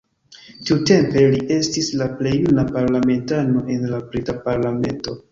Tiutempe, 0.67 1.25
li 1.33 1.41
estis 1.57 1.89
la 1.99 2.07
plej 2.21 2.31
juna 2.35 2.63
parlamentano 2.69 3.61
en 3.75 3.85
la 3.91 3.99
brita 4.07 4.35
parlamento. 4.47 5.15